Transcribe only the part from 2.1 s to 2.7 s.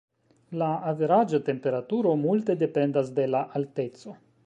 multe